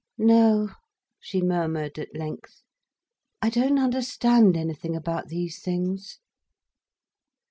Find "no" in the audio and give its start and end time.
0.17-0.69